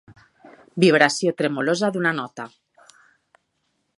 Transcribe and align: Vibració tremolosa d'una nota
Vibració 0.83 1.33
tremolosa 1.41 1.91
d'una 1.97 2.15
nota 2.21 2.47